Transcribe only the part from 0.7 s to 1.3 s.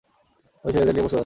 ছেলেদের নিয়ে প্রস্তুত আছি।